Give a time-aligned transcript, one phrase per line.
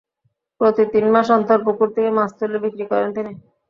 [0.61, 3.31] প্রতি তিন মাস অন্তর পুকুর থেকে মাছ তুলে বিক্রি করেন তিনি।